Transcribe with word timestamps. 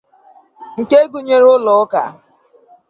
nke 0.79 0.99
gụnyere 1.11 1.47
ụlọụka 1.55 2.01